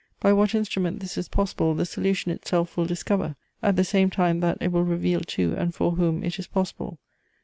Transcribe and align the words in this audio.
By 0.19 0.33
what 0.33 0.55
instrument 0.55 0.99
this 0.99 1.15
is 1.15 1.29
possible 1.29 1.75
the 1.75 1.85
solution 1.85 2.31
itself 2.31 2.75
will 2.75 2.87
discover, 2.87 3.35
at 3.61 3.75
the 3.75 3.83
same 3.83 4.09
time 4.09 4.39
that 4.39 4.57
it 4.59 4.71
will 4.71 4.83
reveal 4.83 5.19
to 5.19 5.53
and 5.53 5.75
for 5.75 5.91
whom 5.91 6.23
it 6.23 6.39
is 6.39 6.47
possible. 6.47 6.97